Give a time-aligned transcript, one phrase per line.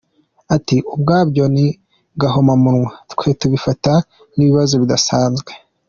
[0.55, 1.65] “Ati ubwabyo ni
[2.21, 3.93] gahomamunwa, twe tubifata
[4.33, 5.51] nk’ikibazo kidasanzwe.